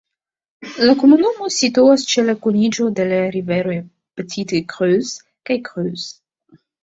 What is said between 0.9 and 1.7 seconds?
komunumo